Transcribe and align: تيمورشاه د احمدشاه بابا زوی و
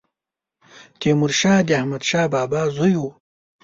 تيمورشاه 0.99 1.59
د 1.67 1.69
احمدشاه 1.79 2.27
بابا 2.33 2.61
زوی 2.75 2.93
و 3.01 3.03